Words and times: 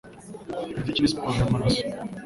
Politiki 0.73 0.99
ni 1.01 1.09
siporo 1.11 1.31
yamaraso. 1.39 1.81